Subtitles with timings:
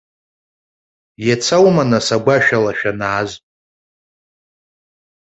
[1.27, 3.29] Иацы аума нас агәашәала шәанааз?